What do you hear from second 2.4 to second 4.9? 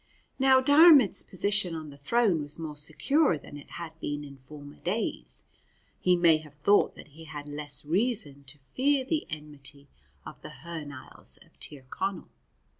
was more secure than it had been in former